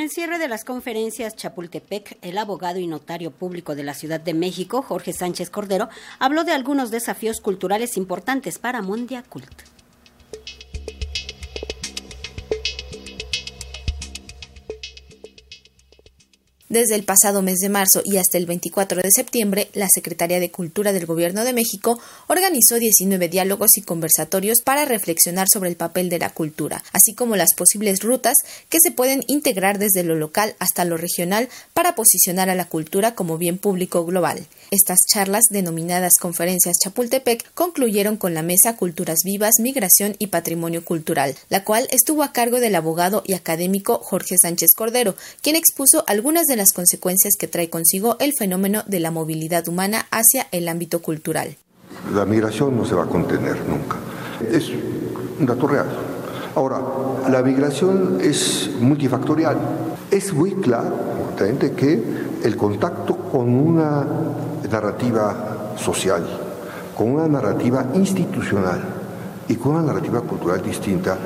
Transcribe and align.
el 0.00 0.10
cierre 0.10 0.38
de 0.38 0.48
las 0.48 0.64
conferencias 0.64 1.36
Chapultepec, 1.36 2.18
el 2.22 2.38
abogado 2.38 2.78
y 2.78 2.86
notario 2.86 3.30
público 3.30 3.74
de 3.74 3.82
la 3.82 3.94
Ciudad 3.94 4.20
de 4.20 4.34
México, 4.34 4.82
Jorge 4.82 5.12
Sánchez 5.12 5.50
Cordero, 5.50 5.88
habló 6.18 6.44
de 6.44 6.52
algunos 6.52 6.90
desafíos 6.90 7.40
culturales 7.40 7.96
importantes 7.96 8.58
para 8.58 8.82
Mondiacult. 8.82 9.79
Desde 16.70 16.94
el 16.94 17.02
pasado 17.02 17.42
mes 17.42 17.58
de 17.58 17.68
marzo 17.68 18.00
y 18.04 18.18
hasta 18.18 18.38
el 18.38 18.46
24 18.46 19.02
de 19.02 19.10
septiembre, 19.10 19.70
la 19.74 19.88
Secretaría 19.92 20.38
de 20.38 20.52
Cultura 20.52 20.92
del 20.92 21.04
Gobierno 21.04 21.42
de 21.42 21.52
México 21.52 21.98
organizó 22.28 22.76
19 22.76 23.28
diálogos 23.28 23.70
y 23.74 23.82
conversatorios 23.82 24.58
para 24.64 24.84
reflexionar 24.84 25.48
sobre 25.52 25.68
el 25.68 25.74
papel 25.74 26.08
de 26.08 26.20
la 26.20 26.30
cultura, 26.30 26.84
así 26.92 27.12
como 27.12 27.34
las 27.34 27.54
posibles 27.56 28.04
rutas 28.04 28.34
que 28.68 28.78
se 28.80 28.92
pueden 28.92 29.24
integrar 29.26 29.80
desde 29.80 30.04
lo 30.04 30.14
local 30.14 30.54
hasta 30.60 30.84
lo 30.84 30.96
regional 30.96 31.48
para 31.74 31.96
posicionar 31.96 32.48
a 32.48 32.54
la 32.54 32.66
cultura 32.66 33.16
como 33.16 33.36
bien 33.36 33.58
público 33.58 34.04
global. 34.04 34.46
Estas 34.70 34.98
charlas, 35.12 35.46
denominadas 35.50 36.12
conferencias 36.20 36.76
Chapultepec, 36.84 37.52
concluyeron 37.54 38.16
con 38.16 38.32
la 38.32 38.42
mesa 38.42 38.76
Culturas 38.76 39.18
Vivas, 39.24 39.54
Migración 39.58 40.14
y 40.20 40.28
Patrimonio 40.28 40.84
Cultural, 40.84 41.34
la 41.48 41.64
cual 41.64 41.88
estuvo 41.90 42.22
a 42.22 42.32
cargo 42.32 42.60
del 42.60 42.76
abogado 42.76 43.24
y 43.26 43.32
académico 43.32 43.98
Jorge 44.04 44.36
Sánchez 44.40 44.70
Cordero, 44.76 45.16
quien 45.42 45.56
expuso 45.56 46.04
algunas 46.06 46.46
de 46.46 46.59
las 46.60 46.72
consecuencias 46.72 47.34
que 47.38 47.48
trae 47.48 47.70
consigo 47.70 48.16
el 48.20 48.34
fenómeno 48.38 48.82
de 48.86 49.00
la 49.00 49.10
movilidad 49.10 49.66
humana 49.66 50.06
hacia 50.10 50.46
el 50.52 50.68
ámbito 50.68 51.00
cultural. 51.00 51.56
La 52.14 52.26
migración 52.26 52.76
no 52.76 52.84
se 52.84 52.94
va 52.94 53.04
a 53.04 53.06
contener 53.06 53.56
nunca. 53.66 53.96
Es 54.52 54.70
un 55.38 55.46
dato 55.46 55.66
real. 55.66 55.86
Ahora, 56.54 56.80
la 57.30 57.42
migración 57.42 58.18
es 58.20 58.70
multifactorial. 58.78 59.56
Es 60.10 60.34
muy 60.34 60.52
claro, 60.52 61.10
que 61.74 62.02
el 62.44 62.56
contacto 62.56 63.16
con 63.16 63.48
una 63.48 64.06
narrativa 64.70 65.72
social, 65.78 66.22
con 66.94 67.12
una 67.12 67.26
narrativa 67.26 67.86
institucional 67.94 68.82
y 69.48 69.54
con 69.56 69.76
una 69.76 69.82
narrativa 69.84 70.20
cultural 70.20 70.62
distinta, 70.62 71.16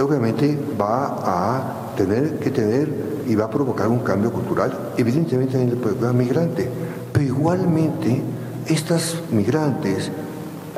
obviamente 0.00 0.58
va 0.80 1.16
a 1.24 1.94
tener 1.96 2.38
que 2.38 2.50
tener 2.50 2.88
y 3.26 3.34
va 3.34 3.44
a 3.44 3.50
provocar 3.50 3.88
un 3.88 4.00
cambio 4.00 4.32
cultural, 4.32 4.92
evidentemente 4.96 5.60
en 5.60 5.68
el 5.68 5.76
pueblo 5.76 6.12
migrante. 6.12 6.68
Pero 7.12 7.24
igualmente, 7.24 8.22
estas 8.66 9.16
migrantes, 9.30 10.10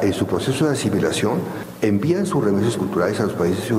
en 0.01 0.13
su 0.13 0.27
proceso 0.27 0.67
de 0.67 0.73
asimilación, 0.73 1.39
envían 1.83 2.27
sus 2.27 2.43
remesas 2.43 2.77
culturales 2.77 3.21
a 3.21 3.25
los 3.25 3.35
países 3.35 3.69
de 3.69 3.77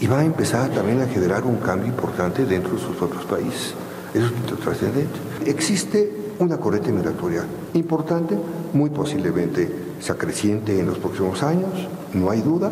y 0.00 0.06
va 0.06 0.20
a 0.20 0.24
empezar 0.24 0.70
también 0.70 1.00
a 1.00 1.06
generar 1.06 1.44
un 1.44 1.56
cambio 1.56 1.88
importante 1.88 2.46
dentro 2.46 2.74
de 2.74 2.80
sus 2.80 2.96
propios 2.96 3.24
países. 3.24 3.74
Eso 4.14 4.26
es 4.26 4.60
trascendente. 4.60 5.18
Existe 5.44 6.34
una 6.38 6.56
corriente 6.56 6.90
migratoria 6.90 7.44
importante, 7.74 8.38
muy 8.72 8.90
posiblemente 8.90 9.70
se 10.00 10.12
acreciente 10.12 10.78
en 10.78 10.86
los 10.86 10.98
próximos 10.98 11.42
años, 11.42 11.88
no 12.14 12.30
hay 12.30 12.40
duda. 12.40 12.70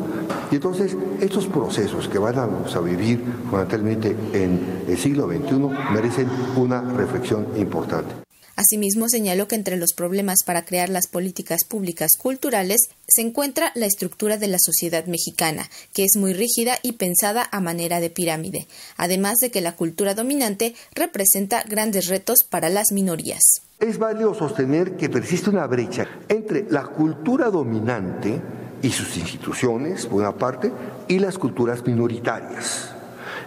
Y 0.51 0.57
entonces 0.57 0.97
estos 1.21 1.47
procesos 1.47 2.09
que 2.09 2.19
van 2.19 2.39
a 2.39 2.81
vivir 2.81 3.23
fundamentalmente 3.51 4.17
en 4.33 4.85
el 4.89 4.99
siglo 4.99 5.27
XXI 5.27 5.93
merecen 5.93 6.29
una 6.57 6.81
reflexión 6.81 7.47
importante. 7.57 8.29
Asimismo, 8.59 9.09
señaló 9.09 9.47
que 9.47 9.55
entre 9.55 9.77
los 9.77 9.93
problemas 9.93 10.39
para 10.45 10.65
crear 10.65 10.89
las 10.89 11.07
políticas 11.07 11.61
públicas 11.69 12.11
culturales 12.21 12.89
se 13.07 13.23
encuentra 13.23 13.71
la 13.77 13.87
estructura 13.87 14.37
de 14.37 14.49
la 14.49 14.57
sociedad 14.61 15.07
mexicana, 15.07 15.71
que 15.95 16.03
es 16.03 16.17
muy 16.17 16.33
rígida 16.33 16.77
y 16.83 16.95
pensada 16.95 17.49
a 17.53 17.61
manera 17.61 18.01
de 18.01 18.11
pirámide, 18.11 18.67
además 18.97 19.37
de 19.41 19.53
que 19.53 19.61
la 19.61 19.77
cultura 19.77 20.15
dominante 20.15 20.75
representa 20.93 21.63
grandes 21.63 22.09
retos 22.09 22.39
para 22.51 22.69
las 22.69 22.91
minorías. 22.91 23.43
Es 23.79 23.97
válido 23.97 24.35
sostener 24.35 24.97
que 24.97 25.09
persiste 25.09 25.51
una 25.51 25.69
brecha 25.69 26.09
entre 26.29 26.69
la 26.69 26.83
cultura 26.83 27.51
dominante 27.51 28.43
y 28.83 28.91
sus 28.91 29.17
instituciones, 29.17 30.07
por 30.07 30.21
una 30.21 30.33
parte, 30.33 30.73
y 31.09 31.19
las 31.19 31.39
culturas 31.39 31.85
minoritarias. 31.85 32.95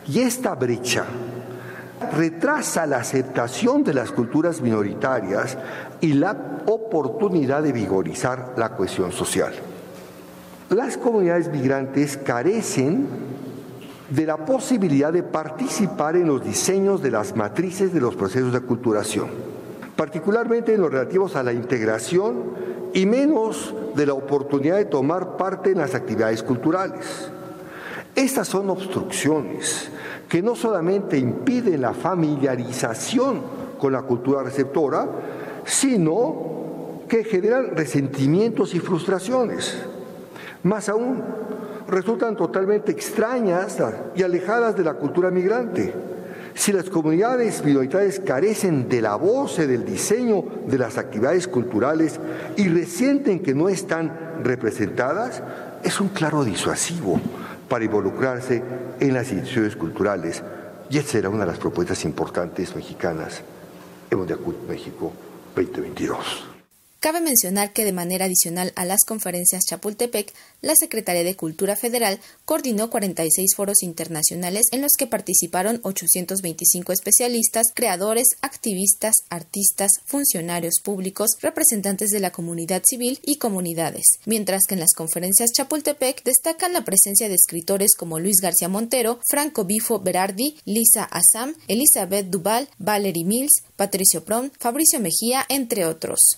Y 0.07 0.19
esta 0.19 0.55
brecha 0.55 1.05
retrasa 2.15 2.85
la 2.85 2.97
aceptación 2.97 3.83
de 3.83 3.93
las 3.93 4.11
culturas 4.11 4.61
minoritarias 4.61 5.57
y 6.01 6.13
la 6.13 6.35
oportunidad 6.65 7.63
de 7.63 7.71
vigorizar 7.71 8.53
la 8.57 8.75
cohesión 8.75 9.11
social. 9.11 9.53
Las 10.69 10.97
comunidades 10.97 11.49
migrantes 11.49 12.17
carecen 12.17 13.07
de 14.09 14.25
la 14.25 14.37
posibilidad 14.37 15.13
de 15.13 15.23
participar 15.23 16.15
en 16.15 16.27
los 16.27 16.43
diseños 16.43 17.01
de 17.01 17.11
las 17.11 17.35
matrices 17.35 17.93
de 17.93 18.01
los 18.01 18.15
procesos 18.15 18.51
de 18.51 18.57
aculturación, 18.57 19.29
particularmente 19.95 20.73
en 20.73 20.81
los 20.81 20.91
relativos 20.91 21.35
a 21.35 21.43
la 21.43 21.53
integración 21.53 22.80
y 22.93 23.05
menos 23.05 23.73
de 23.95 24.05
la 24.05 24.13
oportunidad 24.13 24.77
de 24.77 24.85
tomar 24.85 25.37
parte 25.37 25.71
en 25.71 25.79
las 25.79 25.95
actividades 25.95 26.43
culturales. 26.43 27.29
Estas 28.15 28.47
son 28.47 28.69
obstrucciones 28.69 29.89
que 30.27 30.41
no 30.41 30.55
solamente 30.55 31.17
impiden 31.17 31.81
la 31.81 31.93
familiarización 31.93 33.41
con 33.79 33.93
la 33.93 34.01
cultura 34.03 34.43
receptora, 34.43 35.07
sino 35.65 37.03
que 37.07 37.23
generan 37.23 37.75
resentimientos 37.75 38.73
y 38.73 38.79
frustraciones. 38.79 39.77
Más 40.63 40.87
aún, 40.89 41.21
resultan 41.87 42.35
totalmente 42.35 42.91
extrañas 42.91 43.77
y 44.15 44.23
alejadas 44.23 44.75
de 44.77 44.83
la 44.83 44.93
cultura 44.93 45.31
migrante. 45.31 45.93
Si 46.61 46.71
las 46.71 46.91
comunidades 46.91 47.65
minoritarias 47.65 48.19
carecen 48.19 48.87
de 48.87 49.01
la 49.01 49.15
voz 49.15 49.57
y 49.57 49.65
del 49.65 49.83
diseño 49.83 50.43
de 50.67 50.77
las 50.77 50.99
actividades 50.99 51.47
culturales 51.47 52.19
y 52.55 52.67
resienten 52.67 53.39
que 53.39 53.55
no 53.55 53.67
están 53.67 54.43
representadas, 54.43 55.41
es 55.83 55.99
un 55.99 56.09
claro 56.09 56.43
disuasivo 56.43 57.19
para 57.67 57.85
involucrarse 57.85 58.61
en 58.99 59.11
las 59.11 59.31
instituciones 59.31 59.75
culturales. 59.75 60.43
Y 60.91 60.99
esa 60.99 61.13
será 61.13 61.29
una 61.29 61.45
de 61.45 61.51
las 61.51 61.57
propuestas 61.57 62.05
importantes 62.05 62.75
mexicanas 62.75 63.41
en 64.11 64.19
Mondiacult 64.19 64.69
México 64.69 65.11
2022. 65.55 66.50
Cabe 67.01 67.19
mencionar 67.19 67.73
que 67.73 67.83
de 67.83 67.93
manera 67.93 68.25
adicional 68.25 68.73
a 68.75 68.85
las 68.85 68.99
conferencias 69.07 69.63
Chapultepec, 69.67 70.31
la 70.61 70.75
Secretaría 70.75 71.23
de 71.23 71.35
Cultura 71.35 71.75
Federal 71.75 72.19
coordinó 72.45 72.91
46 72.91 73.55
foros 73.55 73.81
internacionales 73.81 74.67
en 74.71 74.83
los 74.83 74.91
que 74.95 75.07
participaron 75.07 75.79
825 75.81 76.93
especialistas, 76.93 77.65
creadores, 77.73 78.27
activistas, 78.43 79.15
artistas, 79.31 79.89
funcionarios 80.05 80.75
públicos, 80.83 81.31
representantes 81.41 82.11
de 82.11 82.19
la 82.19 82.31
comunidad 82.31 82.83
civil 82.85 83.17
y 83.23 83.37
comunidades, 83.37 84.03
mientras 84.27 84.61
que 84.67 84.75
en 84.75 84.81
las 84.81 84.93
conferencias 84.93 85.53
Chapultepec 85.53 86.23
destacan 86.23 86.71
la 86.71 86.85
presencia 86.85 87.27
de 87.29 87.33
escritores 87.33 87.95
como 87.97 88.19
Luis 88.19 88.37
García 88.43 88.69
Montero, 88.69 89.19
Franco 89.27 89.65
Bifo 89.65 90.01
Berardi, 90.01 90.55
Lisa 90.65 91.05
Assam, 91.05 91.55
Elizabeth 91.67 92.27
Duval, 92.27 92.69
Valerie 92.77 93.25
Mills, 93.25 93.63
Patricio 93.75 94.23
Prom, 94.23 94.51
Fabricio 94.59 94.99
Mejía, 94.99 95.43
entre 95.49 95.87
otros. 95.87 96.37